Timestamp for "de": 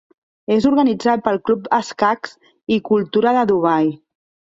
3.37-3.45